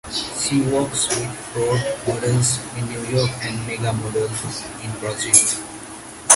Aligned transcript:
She 0.11 0.61
works 0.63 1.09
with 1.09 1.31
Ford 1.31 1.79
Models 2.07 2.57
in 2.75 2.85
New 2.89 3.05
York 3.15 3.29
and 3.43 3.67
Mega 3.67 3.93
Model 3.93 4.25
in 4.83 4.99
Brazil. 4.99 5.61